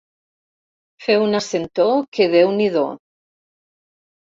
Fer 1.07 1.17
una 1.25 1.41
sentor 1.49 2.01
que 2.19 2.29
déu-n'hi-do. 2.39 2.89